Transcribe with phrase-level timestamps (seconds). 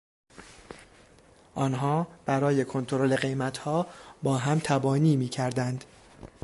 [1.55, 3.87] آنها برای کنترل قیمتها
[4.23, 5.83] با هم تبانی میکردند.